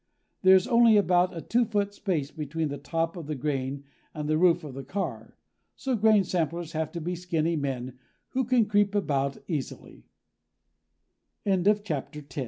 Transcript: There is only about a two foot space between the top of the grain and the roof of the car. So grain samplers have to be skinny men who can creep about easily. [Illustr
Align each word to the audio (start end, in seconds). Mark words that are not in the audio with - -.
There 0.41 0.55
is 0.55 0.65
only 0.67 0.97
about 0.97 1.37
a 1.37 1.41
two 1.43 1.63
foot 1.63 1.93
space 1.93 2.31
between 2.31 2.69
the 2.69 2.79
top 2.79 3.15
of 3.15 3.27
the 3.27 3.35
grain 3.35 3.83
and 4.15 4.27
the 4.27 4.35
roof 4.39 4.63
of 4.63 4.73
the 4.73 4.83
car. 4.83 5.37
So 5.75 5.95
grain 5.95 6.23
samplers 6.23 6.71
have 6.71 6.91
to 6.93 6.99
be 6.99 7.13
skinny 7.13 7.55
men 7.55 7.99
who 8.29 8.43
can 8.45 8.65
creep 8.65 8.95
about 8.95 9.37
easily. 9.47 10.07
[Illustr 11.45 12.19